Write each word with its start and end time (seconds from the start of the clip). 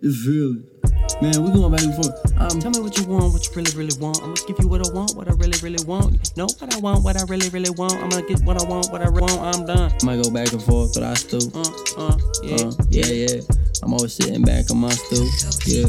You 0.00 0.12
feel 0.12 0.60
it? 0.60 0.76
Man, 1.22 1.42
we 1.42 1.50
going 1.52 1.72
back 1.72 1.82
and 1.82 1.94
forth. 1.94 2.12
Um, 2.38 2.60
Tell 2.60 2.70
me 2.70 2.80
what 2.80 2.98
you 2.98 3.06
want, 3.06 3.32
what 3.32 3.46
you 3.46 3.52
really, 3.54 3.74
really 3.74 3.96
want. 3.98 4.20
I'ma 4.22 4.34
give 4.46 4.58
you 4.60 4.68
what 4.68 4.86
I 4.86 4.92
want, 4.92 5.16
what 5.16 5.26
I 5.28 5.32
really, 5.34 5.58
really 5.62 5.82
want. 5.86 6.36
Know 6.36 6.44
what 6.44 6.74
I 6.74 6.78
want, 6.80 7.02
what 7.02 7.16
I 7.16 7.24
really, 7.24 7.48
really 7.48 7.70
want. 7.70 7.94
I'ma 7.94 8.20
get 8.28 8.40
what 8.40 8.60
I 8.60 8.68
want, 8.68 8.92
what 8.92 9.00
I 9.00 9.06
really 9.06 9.32
want. 9.32 9.56
I'm 9.56 9.64
done. 9.64 9.92
might 10.04 10.22
go 10.22 10.30
back 10.30 10.52
and 10.52 10.62
forth, 10.62 10.92
but 10.92 11.02
I 11.02 11.14
still. 11.14 11.48
Uh, 11.56 11.62
uh, 11.96 12.18
yeah. 12.42 12.56
Uh, 12.56 12.72
yeah, 12.90 13.06
yeah. 13.06 13.40
I'm 13.82 13.94
always 13.94 14.12
sitting 14.12 14.42
back 14.42 14.70
on 14.70 14.78
my 14.78 14.90
stool. 14.90 15.26
Yeah. 15.64 15.88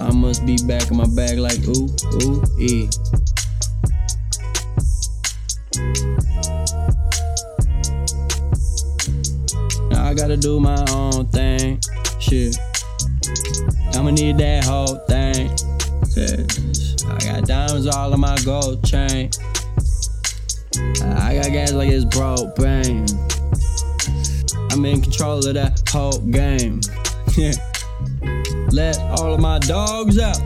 I 0.00 0.10
must 0.12 0.46
be 0.46 0.56
back 0.66 0.90
in 0.90 0.96
my 0.96 1.06
bag 1.14 1.36
like 1.38 1.60
ooh, 1.68 1.84
ooh. 2.24 2.88
Now 9.90 10.06
I 10.06 10.14
gotta 10.14 10.38
do 10.38 10.58
my 10.60 10.82
own 10.90 11.26
thing. 11.28 11.80
Shit. 12.18 12.56
I'ma 13.94 14.10
need 14.10 14.38
that 14.38 14.64
whole 14.64 14.96
thing. 15.06 15.48
Cause 16.14 17.04
I 17.04 17.18
got 17.18 17.46
diamonds 17.46 17.86
all 17.86 18.12
on 18.12 18.20
my 18.20 18.36
gold 18.44 18.84
chain. 18.84 19.30
I 21.02 21.34
got 21.34 21.52
gas 21.52 21.72
like 21.72 21.90
it's 21.90 22.04
propane. 22.06 23.08
I'm 24.72 24.84
in 24.84 25.02
control 25.02 25.38
of 25.38 25.54
that 25.54 25.82
whole 25.88 26.18
game. 26.18 26.80
Yeah. 27.36 27.52
Let 28.72 28.98
all 28.98 29.34
of 29.34 29.40
my 29.40 29.60
dogs 29.60 30.18
out. 30.18 30.40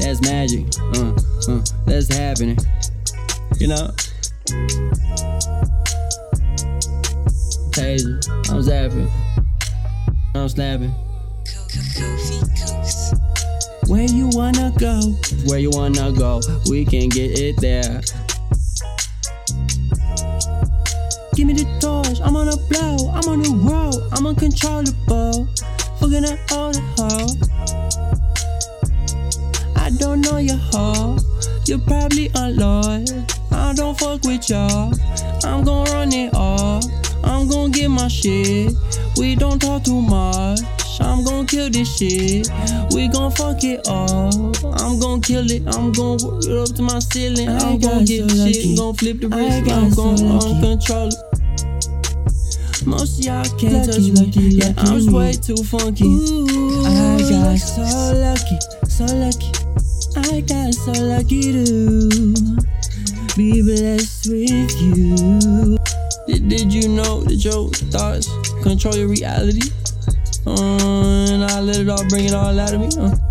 That's 0.00 0.20
magic. 0.20 0.66
Uh, 0.78 1.14
uh, 1.48 1.64
that's 1.86 2.14
happening. 2.14 2.58
You 3.58 3.68
know? 3.68 3.90
Taser. 7.70 8.22
I'm 8.50 8.60
zapping. 8.60 9.10
I'm 10.34 10.48
snapping. 10.48 10.94
Wanna 14.44 14.70
go? 14.78 15.00
Where 15.46 15.58
you 15.58 15.70
wanna 15.70 16.12
go? 16.12 16.42
We 16.68 16.84
can 16.84 17.08
get 17.08 17.38
it 17.40 17.58
there. 17.62 18.02
Give 21.34 21.46
me 21.46 21.54
the 21.54 21.66
torch, 21.80 22.20
I'm 22.22 22.36
on 22.36 22.48
a 22.48 22.56
blow, 22.68 23.10
I'm 23.16 23.26
on 23.26 23.40
the 23.40 23.48
road, 23.64 23.96
I'm 24.12 24.26
uncontrollable. 24.26 25.48
Fucking 25.98 26.24
at 26.26 26.52
all 26.52 26.72
the 26.72 26.82
hoe. 26.96 27.32
I 29.76 29.88
don't 29.98 30.20
know 30.20 30.36
your 30.36 30.60
hoe, 30.72 31.16
you're 31.64 31.78
probably 31.78 32.30
unloyal. 32.34 33.24
I 33.50 33.72
don't 33.72 33.98
fuck 33.98 34.24
with 34.24 34.50
y'all, 34.50 34.92
I'm 35.42 35.64
gon' 35.64 35.86
run 35.86 36.12
it 36.12 36.34
all. 36.34 36.82
I'm 37.24 37.48
gon' 37.48 37.70
get 37.70 37.88
my 37.88 38.08
shit, 38.08 38.74
we 39.16 39.36
don't 39.36 39.58
talk 39.58 39.84
too 39.84 40.02
much. 40.02 40.60
I'm 41.00 41.24
gon' 41.24 41.46
kill 41.46 41.70
this 41.70 41.96
shit. 41.96 42.48
We 42.94 43.08
gon' 43.08 43.30
fuck 43.32 43.62
it 43.64 43.88
all. 43.88 44.30
I'm 44.80 44.98
gon' 45.00 45.20
kill 45.20 45.50
it. 45.50 45.62
I'm 45.74 45.92
gon' 45.92 46.18
work 46.22 46.44
it 46.44 46.56
up 46.56 46.74
to 46.76 46.82
my 46.82 46.98
ceiling. 47.00 47.48
I 47.48 47.58
I'm 47.58 47.78
gon' 47.78 48.04
get 48.04 48.28
so 48.30 48.36
shit. 48.36 48.66
lucky. 48.66 48.76
Gon' 48.76 48.94
flip 48.94 49.20
the 49.20 49.28
wrist. 49.28 49.70
I'm 49.70 49.90
so 49.90 49.96
gon' 49.96 50.16
lucky. 50.16 50.46
uncontrol 50.54 51.08
it. 51.08 52.86
Most 52.86 53.18
of 53.20 53.24
y'all 53.24 53.44
can't 53.58 53.86
Lucky, 53.86 53.86
touch 53.86 54.10
me. 54.12 54.26
lucky, 54.26 54.40
yeah, 54.60 54.72
lucky 54.76 54.80
I'm 54.90 55.06
me. 55.06 55.12
way 55.12 55.32
too 55.32 55.56
funky. 55.64 56.04
Ooh, 56.04 56.84
I 56.84 57.18
got 57.30 57.56
so 57.58 57.82
lucky, 58.14 58.58
so 58.88 59.04
lucky. 59.06 59.52
I 60.16 60.40
got 60.42 60.74
so 60.74 60.92
lucky 60.92 61.52
to 61.52 62.34
be 63.36 63.62
blessed 63.62 64.28
with 64.28 64.80
you. 64.82 65.78
Did, 66.26 66.48
did 66.48 66.72
you 66.72 66.88
know 66.88 67.22
that 67.24 67.36
your 67.36 67.70
thoughts 67.90 68.28
control 68.62 68.94
your 68.96 69.08
reality? 69.08 69.70
Uh, 70.46 71.26
and 71.30 71.44
I 71.44 71.60
let 71.60 71.78
it 71.78 71.88
all 71.88 72.06
bring 72.08 72.26
it 72.26 72.34
all 72.34 72.58
out 72.58 72.74
of 72.74 72.80
me. 72.80 72.88
Uh. 72.98 73.23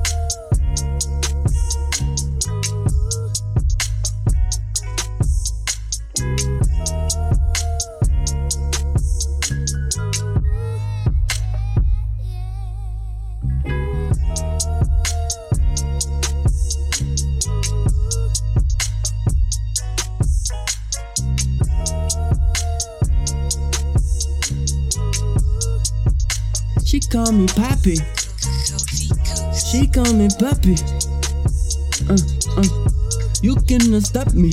She 26.93 26.99
call 26.99 27.31
me 27.31 27.47
Poppy. 27.47 27.95
She 29.57 29.87
call 29.87 30.13
me 30.13 30.29
Puppy. 30.37 30.75
Uh, 32.07 32.17
uh. 32.55 32.69
You 33.41 33.55
cannot 33.65 34.03
stop 34.03 34.31
me. 34.35 34.51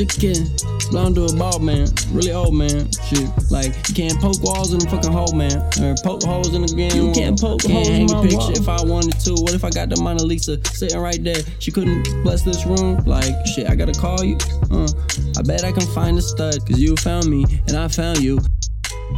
Chicken. 0.00 0.48
Blonde 0.90 1.16
to 1.16 1.26
a 1.26 1.36
bald 1.36 1.62
man, 1.62 1.86
really 2.10 2.32
old 2.32 2.54
man. 2.54 2.90
Shit, 3.04 3.28
like 3.50 3.76
you 3.86 3.94
can't 3.94 4.18
poke 4.18 4.42
walls 4.42 4.72
in 4.72 4.78
the 4.78 4.88
fucking 4.88 5.12
hole, 5.12 5.34
man, 5.34 5.60
or 5.78 5.94
poke 6.02 6.22
holes 6.22 6.54
in 6.54 6.62
the 6.62 6.72
game. 6.74 6.96
You 6.96 7.12
can't 7.12 7.38
poke 7.38 7.60
can't 7.60 7.74
holes 7.74 7.88
in 7.88 7.94
hang 7.94 8.06
my 8.06 8.18
a 8.18 8.22
picture 8.22 8.38
wall. 8.38 8.50
if 8.56 8.66
I 8.66 8.82
wanted 8.82 9.20
to. 9.20 9.32
What 9.34 9.52
if 9.52 9.62
I 9.62 9.68
got 9.68 9.90
the 9.90 10.00
Mona 10.00 10.22
Lisa 10.22 10.58
sitting 10.72 10.98
right 10.98 11.22
there? 11.22 11.42
She 11.58 11.70
couldn't 11.70 12.04
bless 12.22 12.42
this 12.42 12.64
room. 12.64 12.96
Like 13.04 13.46
shit, 13.46 13.68
I 13.68 13.74
gotta 13.74 13.92
call 13.92 14.24
you. 14.24 14.38
Uh, 14.70 14.88
I 15.36 15.42
bet 15.42 15.64
I 15.64 15.72
can 15.72 15.86
find 15.88 16.16
a 16.16 16.22
stud, 16.22 16.66
cause 16.66 16.80
you 16.80 16.96
found 16.96 17.28
me 17.28 17.44
and 17.68 17.76
I 17.76 17.86
found 17.88 18.22
you. 18.22 18.38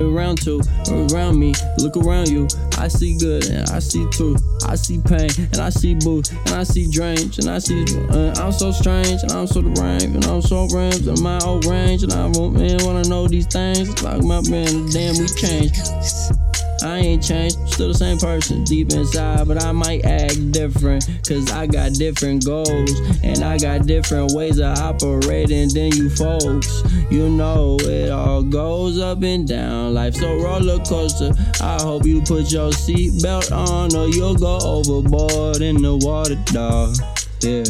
Around 0.00 0.42
to, 0.42 0.60
around 0.90 1.38
me, 1.38 1.52
look 1.78 1.96
around 1.96 2.28
you. 2.28 2.48
I 2.78 2.88
see 2.88 3.16
good 3.16 3.46
and 3.46 3.68
I 3.70 3.78
see 3.78 4.06
truth. 4.10 4.42
I 4.66 4.74
see 4.74 5.00
pain 5.00 5.30
and 5.38 5.58
I 5.58 5.70
see 5.70 5.94
boost 5.94 6.32
and 6.32 6.54
I 6.54 6.64
see 6.64 6.90
drains 6.90 7.38
and 7.38 7.48
I 7.48 7.58
see. 7.58 7.84
Uh, 8.10 8.34
I'm 8.40 8.52
so 8.52 8.72
strange 8.72 9.22
and 9.22 9.32
I'm 9.32 9.46
so 9.46 9.62
deranged 9.62 10.14
and 10.16 10.24
I'm 10.24 10.42
so 10.42 10.66
rims 10.66 11.06
in 11.06 11.22
my 11.22 11.38
old 11.44 11.64
range 11.66 12.02
and 12.02 12.12
I 12.12 12.26
want 12.26 12.54
man 12.54 12.78
wanna 12.82 13.08
know 13.08 13.28
these 13.28 13.46
things. 13.46 14.02
Like 14.02 14.22
my 14.22 14.40
man, 14.48 14.90
damn 14.90 15.16
we 15.18 15.26
changed. 15.28 16.41
I 16.84 16.98
ain't 16.98 17.22
changed, 17.22 17.56
still 17.68 17.88
the 17.88 17.94
same 17.94 18.18
person 18.18 18.64
deep 18.64 18.92
inside, 18.92 19.46
but 19.46 19.62
I 19.62 19.72
might 19.72 20.04
act 20.04 20.52
different. 20.52 21.08
Cause 21.26 21.50
I 21.52 21.66
got 21.66 21.92
different 21.94 22.44
goals 22.44 22.90
and 23.22 23.42
I 23.44 23.58
got 23.58 23.86
different 23.86 24.32
ways 24.32 24.58
of 24.58 24.76
operating 24.78 25.68
than 25.72 25.92
you 25.92 26.10
folks. 26.10 26.82
You 27.10 27.28
know, 27.28 27.76
it 27.80 28.10
all 28.10 28.42
goes 28.42 28.98
up 28.98 29.22
and 29.22 29.46
down. 29.46 29.94
Life's 29.94 30.22
a 30.22 30.36
roller 30.36 30.78
coaster. 30.84 31.32
I 31.60 31.80
hope 31.80 32.04
you 32.04 32.20
put 32.22 32.50
your 32.50 32.70
seatbelt 32.70 33.52
on 33.52 33.94
or 33.94 34.08
you'll 34.08 34.34
go 34.34 34.58
overboard 34.62 35.62
in 35.62 35.80
the 35.82 35.96
water, 35.96 36.36
dog. 36.52 36.96
Yeah. 37.40 37.64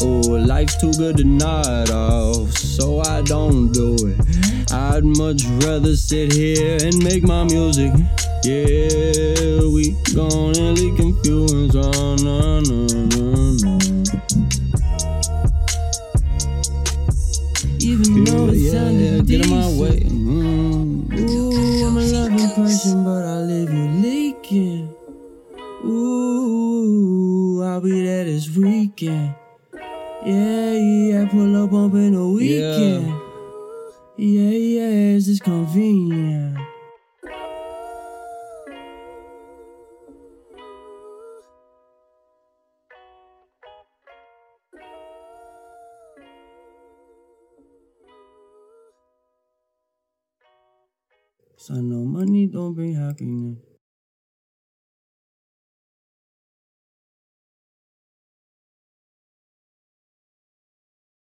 Oh, 0.00 0.44
life's 0.46 0.76
too 0.76 0.92
good 0.92 1.16
to 1.16 1.24
nod 1.24 1.90
off, 1.90 2.50
so 2.52 3.00
I 3.00 3.22
don't 3.22 3.72
do 3.72 3.96
it. 4.00 4.45
I'd 4.72 5.04
much 5.04 5.44
rather 5.64 5.94
sit 5.94 6.32
here 6.32 6.78
and 6.82 6.96
make 7.02 7.22
my 7.22 7.44
music. 7.44 7.92
Yeah, 8.42 9.60
we 9.72 9.96
gon' 10.14 10.74
leak 10.74 10.96
confuse. 10.96 11.74
Oh, 11.76 12.16
no, 12.16 12.60
no, 12.60 12.86
no, 12.86 13.04
no. 13.06 13.78
Even 17.80 18.24
though 18.24 18.48
it 18.50 18.70
sounded 18.72 19.28
yeah, 19.28 19.38
get 19.38 19.46
in 19.46 19.50
my 19.50 19.68
way. 19.80 20.00
Mm. 20.00 21.30
Ooh, 21.30 21.86
I'm 21.86 21.96
a 21.96 22.00
loving 22.00 22.50
person, 22.54 23.04
but 23.04 23.24
I 23.24 23.36
leave 23.42 23.72
you 23.72 23.88
leaking. 24.02 24.94
Ooh, 25.84 27.62
I'll 27.62 27.80
be 27.80 28.02
there 28.04 28.24
this 28.24 28.48
weekend. 28.56 29.34
Yeah, 30.24 30.65
yeah, 35.26 35.32
it's 35.32 35.40
convenient. 35.40 36.58
So 51.58 51.74
know 51.74 52.04
money 52.04 52.46
don't 52.46 52.74
bring 52.74 52.94
happiness. 52.94 53.75